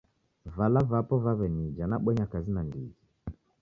Vala 0.55 0.81
vapo 0.93 1.15
vaw'enija 1.27 1.85
nabonya 1.93 2.25
kazi 2.31 2.51
nandighi. 2.55 2.93